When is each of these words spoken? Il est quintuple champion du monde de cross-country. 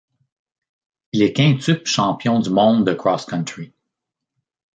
Il 1.11 1.21
est 1.21 1.31
quintuple 1.31 1.85
champion 1.85 2.39
du 2.39 2.49
monde 2.49 2.87
de 2.87 2.93
cross-country. 2.95 3.71